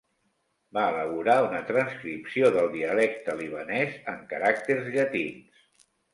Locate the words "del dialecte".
2.57-3.37